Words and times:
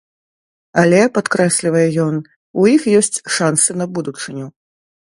Але, 0.83 1.01
падкрэслівае 1.17 1.85
ён, 2.05 2.15
у 2.63 2.67
іх 2.75 2.83
ёсць 3.03 3.23
шансы 3.39 3.71
на 3.81 3.93
будучыню. 3.99 4.47